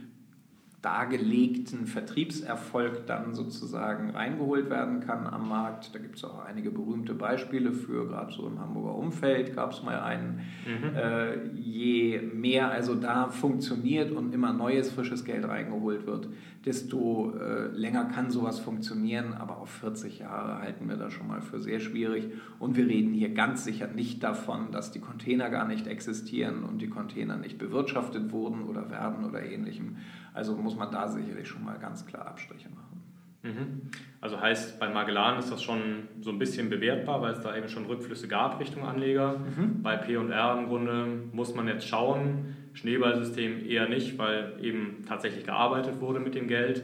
[0.85, 5.95] dargelegten Vertriebserfolg dann sozusagen reingeholt werden kann am Markt.
[5.95, 9.83] Da gibt es auch einige berühmte Beispiele für, gerade so im Hamburger Umfeld gab es
[9.83, 10.43] mal einen.
[10.67, 10.95] Mhm.
[10.95, 16.29] Äh, je mehr also da funktioniert und immer neues frisches Geld reingeholt wird,
[16.65, 19.35] desto äh, länger kann sowas funktionieren.
[19.35, 22.31] Aber auf 40 Jahre halten wir das schon mal für sehr schwierig.
[22.59, 26.81] Und wir reden hier ganz sicher nicht davon, dass die Container gar nicht existieren und
[26.81, 29.97] die Container nicht bewirtschaftet wurden oder werden oder ähnlichem
[30.35, 33.03] also muss man da sicherlich schon mal ganz klar Abstriche machen.
[33.45, 33.91] Mhm.
[34.21, 37.69] Also heißt, bei Magellan ist das schon so ein bisschen bewertbar, weil es da eben
[37.69, 39.39] schon Rückflüsse gab Richtung Anleger.
[39.39, 39.83] Mhm.
[39.83, 46.01] Bei P&R im Grunde muss man jetzt schauen, Schneeballsystem eher nicht, weil eben tatsächlich gearbeitet
[46.01, 46.83] wurde mit dem Geld.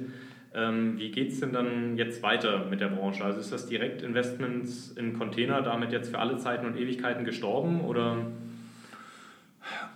[0.52, 3.24] Ähm, wie geht es denn dann jetzt weiter mit der Branche?
[3.24, 8.16] Also ist das Direktinvestments in Container damit jetzt für alle Zeiten und Ewigkeiten gestorben oder?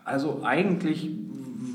[0.05, 1.11] Also eigentlich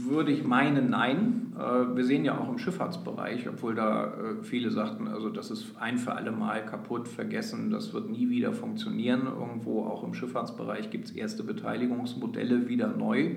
[0.10, 1.53] würde ich meinen, nein.
[1.58, 5.75] Äh, wir sehen ja auch im Schifffahrtsbereich, obwohl da äh, viele sagten, also das ist
[5.79, 9.25] ein für alle Mal kaputt, vergessen, das wird nie wieder funktionieren.
[9.25, 13.36] Irgendwo auch im Schifffahrtsbereich gibt es erste Beteiligungsmodelle wieder neu.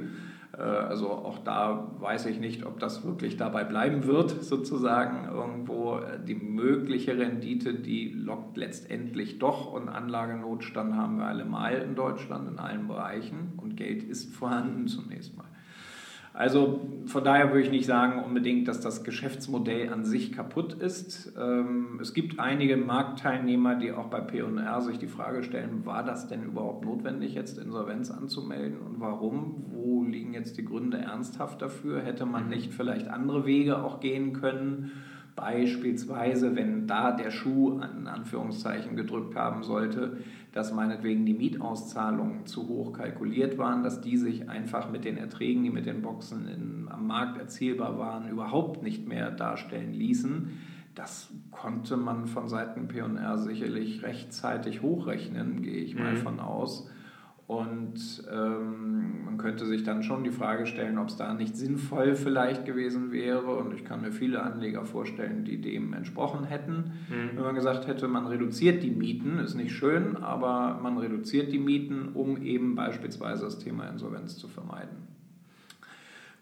[0.56, 5.28] Äh, also auch da weiß ich nicht, ob das wirklich dabei bleiben wird, sozusagen.
[5.32, 11.94] Irgendwo die mögliche Rendite, die lockt letztendlich doch und Anlagenotstand haben wir alle mal in
[11.94, 15.46] Deutschland in allen Bereichen und Geld ist vorhanden zunächst mal.
[16.34, 21.34] Also von daher würde ich nicht sagen unbedingt, dass das Geschäftsmodell an sich kaputt ist.
[21.38, 26.28] Ähm, es gibt einige Marktteilnehmer, die auch bei P&R sich die Frage stellen, war das
[26.28, 29.66] denn überhaupt notwendig, jetzt Insolvenz anzumelden und warum?
[29.68, 32.00] Wo liegen jetzt die Gründe ernsthaft dafür?
[32.00, 32.50] Hätte man mhm.
[32.50, 34.92] nicht vielleicht andere Wege auch gehen können?
[35.36, 40.18] Beispielsweise, wenn da der Schuh in Anführungszeichen gedrückt haben sollte,
[40.52, 45.62] dass meinetwegen die Mietauszahlungen zu hoch kalkuliert waren, dass die sich einfach mit den Erträgen,
[45.62, 50.50] die mit den Boxen in, am Markt erzielbar waren, überhaupt nicht mehr darstellen ließen.
[50.94, 56.18] Das konnte man von Seiten PR sicherlich rechtzeitig hochrechnen, gehe ich mal mhm.
[56.18, 56.90] von aus.
[57.52, 62.14] Und ähm, man könnte sich dann schon die Frage stellen, ob es da nicht sinnvoll
[62.14, 63.56] vielleicht gewesen wäre.
[63.56, 66.92] Und ich kann mir viele Anleger vorstellen, die dem entsprochen hätten.
[67.10, 67.36] Mhm.
[67.36, 71.58] Wenn man gesagt hätte, man reduziert die Mieten, ist nicht schön, aber man reduziert die
[71.58, 75.08] Mieten, um eben beispielsweise das Thema Insolvenz zu vermeiden.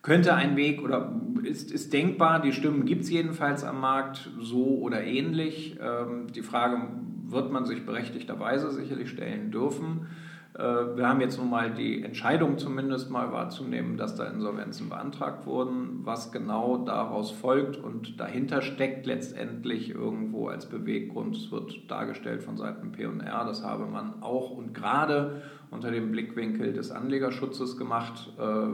[0.02, 4.78] Könnte ein Weg oder ist, ist denkbar, die Stimmen gibt es jedenfalls am Markt so
[4.78, 5.76] oder ähnlich.
[5.82, 6.80] Ähm, die Frage
[7.26, 10.06] wird man sich berechtigterweise sicherlich stellen dürfen.
[10.54, 10.62] Äh,
[10.96, 16.00] wir haben jetzt nun mal die Entscheidung zumindest mal wahrzunehmen, dass da Insolvenzen beantragt wurden.
[16.04, 22.56] Was genau daraus folgt und dahinter steckt letztendlich irgendwo als Beweggrund, es wird dargestellt von
[22.56, 28.32] Seiten P&R, das habe man auch und gerade unter dem Blickwinkel des Anlegerschutzes gemacht.
[28.38, 28.68] Äh,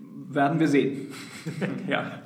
[0.00, 1.08] werden wir sehen.
[1.88, 2.22] ja.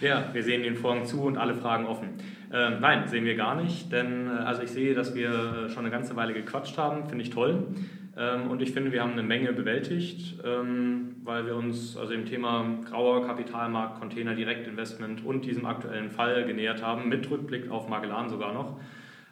[0.00, 2.10] ja, wir sehen den Vorhang zu und alle Fragen offen.
[2.52, 5.90] Äh, nein, sehen wir gar nicht, denn äh, also ich sehe, dass wir schon eine
[5.90, 7.66] ganze Weile gequatscht haben, finde ich toll.
[8.14, 12.26] Ähm, und ich finde, wir haben eine Menge bewältigt, ähm, weil wir uns also dem
[12.26, 18.28] Thema grauer Kapitalmarkt, Container Direktinvestment und diesem aktuellen Fall genähert haben, mit Rückblick auf Magellan
[18.28, 18.78] sogar noch.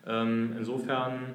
[0.07, 1.35] Ähm, insofern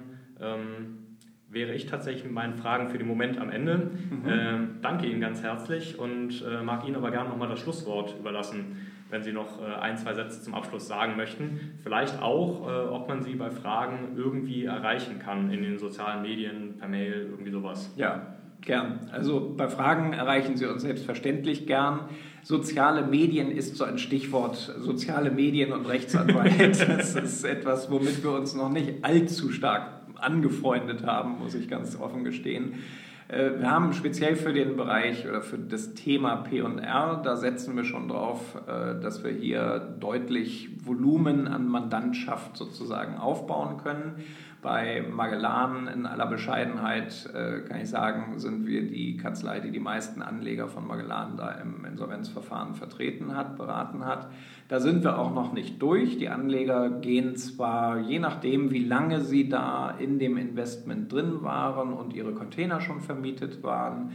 [1.55, 3.77] wäre ich tatsächlich mit meinen Fragen für den Moment am Ende.
[3.77, 4.29] Mhm.
[4.29, 8.75] Äh, danke Ihnen ganz herzlich und äh, mag Ihnen aber gerne nochmal das Schlusswort überlassen,
[9.15, 11.79] wenn Sie noch äh, ein, zwei Sätze zum Abschluss sagen möchten.
[11.81, 16.75] Vielleicht auch, äh, ob man Sie bei Fragen irgendwie erreichen kann in den sozialen Medien,
[16.77, 17.89] per Mail, irgendwie sowas.
[17.95, 19.09] Ja, gern.
[19.13, 22.09] Also bei Fragen erreichen Sie uns selbstverständlich gern.
[22.43, 24.57] Soziale Medien ist so ein Stichwort.
[24.57, 26.59] Soziale Medien und Rechtsanwalt.
[26.89, 31.97] das ist etwas, womit wir uns noch nicht allzu stark angefreundet haben, muss ich ganz
[31.97, 32.83] offen gestehen.
[33.27, 37.83] Äh, wir haben speziell für den Bereich oder für das Thema PR, da setzen wir
[37.83, 44.23] schon drauf, äh, dass wir hier deutlich Volumen an Mandantschaft sozusagen aufbauen können.
[44.65, 49.79] Bei Magellan in aller Bescheidenheit äh, kann ich sagen, sind wir die Kanzlei, die die
[49.79, 54.27] meisten Anleger von Magellan da im Insolvenzverfahren vertreten hat, beraten hat.
[54.67, 56.17] Da sind wir auch noch nicht durch.
[56.17, 61.93] Die Anleger gehen zwar, je nachdem, wie lange sie da in dem Investment drin waren
[61.93, 64.13] und ihre Container schon vermietet waren,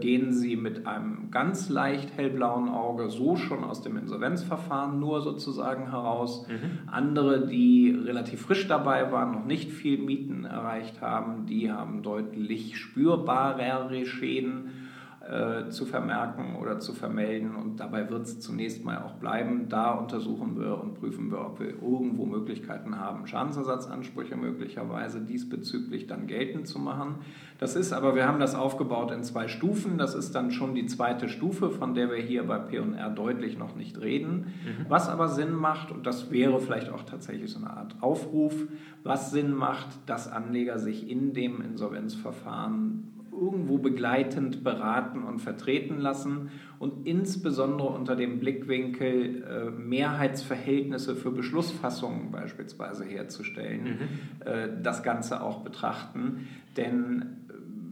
[0.00, 5.90] gehen sie mit einem ganz leicht hellblauen Auge so schon aus dem Insolvenzverfahren nur sozusagen
[5.90, 6.46] heraus.
[6.48, 6.88] Mhm.
[6.88, 12.76] Andere, die relativ frisch dabei waren, noch nicht viel Mieten erreicht haben, die haben deutlich
[12.76, 14.85] spürbarere Schäden
[15.28, 17.56] äh, zu vermerken oder zu vermelden.
[17.56, 19.68] Und dabei wird es zunächst mal auch bleiben.
[19.68, 26.26] Da untersuchen wir und prüfen wir, ob wir irgendwo Möglichkeiten haben, Schadensersatzansprüche möglicherweise diesbezüglich dann
[26.26, 27.16] geltend zu machen.
[27.58, 29.98] Das ist aber, wir haben das aufgebaut in zwei Stufen.
[29.98, 33.74] Das ist dann schon die zweite Stufe, von der wir hier bei PR deutlich noch
[33.74, 34.52] nicht reden.
[34.64, 34.86] Mhm.
[34.88, 38.54] Was aber Sinn macht, und das wäre vielleicht auch tatsächlich so eine Art Aufruf,
[39.02, 46.50] was Sinn macht, dass Anleger sich in dem Insolvenzverfahren irgendwo begleitend beraten und vertreten lassen
[46.78, 54.46] und insbesondere unter dem Blickwinkel äh, Mehrheitsverhältnisse für Beschlussfassungen beispielsweise herzustellen, mhm.
[54.46, 56.48] äh, das Ganze auch betrachten.
[56.76, 57.36] Denn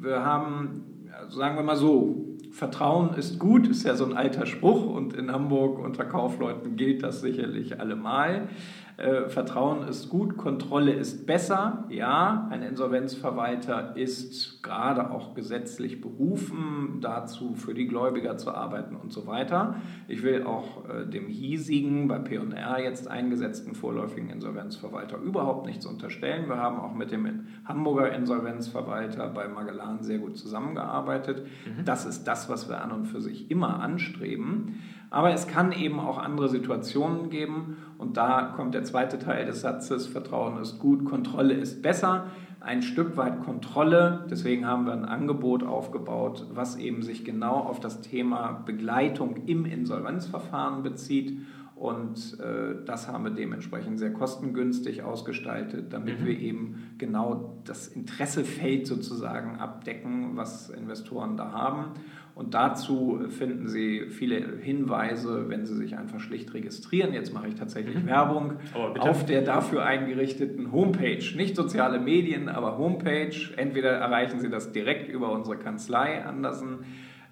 [0.00, 0.82] wir haben,
[1.28, 5.32] sagen wir mal so, Vertrauen ist gut, ist ja so ein alter Spruch und in
[5.32, 8.48] Hamburg unter Kaufleuten gilt das sicherlich allemal.
[8.96, 11.84] Äh, Vertrauen ist gut, Kontrolle ist besser.
[11.88, 19.12] Ja, ein Insolvenzverwalter ist gerade auch gesetzlich berufen, dazu für die Gläubiger zu arbeiten und
[19.12, 19.76] so weiter.
[20.06, 26.48] Ich will auch äh, dem hiesigen, bei PR jetzt eingesetzten vorläufigen Insolvenzverwalter überhaupt nichts unterstellen.
[26.48, 31.46] Wir haben auch mit dem Hamburger Insolvenzverwalter bei Magellan sehr gut zusammengearbeitet.
[31.66, 31.84] Mhm.
[31.84, 34.76] Das ist das, was wir an und für sich immer anstreben.
[35.14, 39.60] Aber es kann eben auch andere Situationen geben und da kommt der zweite Teil des
[39.60, 42.32] Satzes, Vertrauen ist gut, Kontrolle ist besser.
[42.58, 47.78] Ein Stück weit Kontrolle, deswegen haben wir ein Angebot aufgebaut, was eben sich genau auf
[47.78, 51.38] das Thema Begleitung im Insolvenzverfahren bezieht.
[51.76, 56.26] Und äh, das haben wir dementsprechend sehr kostengünstig ausgestaltet, damit mhm.
[56.26, 61.92] wir eben genau das Interessefeld sozusagen abdecken, was Investoren da haben.
[62.34, 67.14] Und dazu finden Sie viele Hinweise, wenn Sie sich einfach schlicht registrieren.
[67.14, 68.06] Jetzt mache ich tatsächlich mhm.
[68.06, 68.52] Werbung
[68.98, 71.24] auf der dafür eingerichteten Homepage.
[71.36, 73.36] Nicht soziale Medien, aber Homepage.
[73.56, 76.80] Entweder erreichen Sie das direkt über unsere Kanzlei Andersen.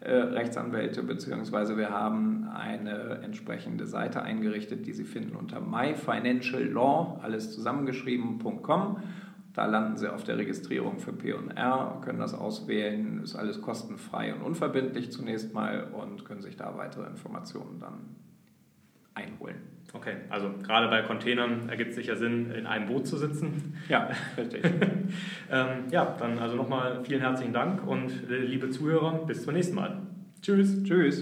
[0.05, 7.55] Äh, Rechtsanwälte, beziehungsweise wir haben eine entsprechende Seite eingerichtet, die Sie finden unter myfinanciallaw, alles
[7.55, 8.97] zusammengeschrieben.com
[9.55, 14.43] da landen Sie auf der Registrierung für P&R, können das auswählen, ist alles kostenfrei und
[14.43, 18.17] unverbindlich zunächst mal und können sich da weitere Informationen dann
[19.15, 19.57] einholen.
[19.93, 23.75] Okay, also gerade bei Containern ergibt es sicher Sinn, in einem Boot zu sitzen.
[23.89, 24.65] Ja, richtig.
[25.51, 29.75] ähm, ja, dann also nochmal vielen herzlichen Dank und äh, liebe Zuhörer, bis zum nächsten
[29.75, 29.99] Mal.
[30.41, 30.83] Tschüss.
[30.83, 31.21] Tschüss.